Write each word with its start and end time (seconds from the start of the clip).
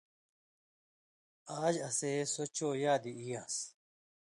آژ 1.61 1.75
اسے 1.87 2.11
سو 2.33 2.43
چو 2.55 2.67
یادی 2.83 3.11
ای 3.19 3.25
یان٘س 3.31 3.55